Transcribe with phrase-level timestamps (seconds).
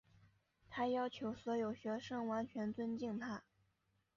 [0.67, 3.43] 她要求所有学生完全尊敬她。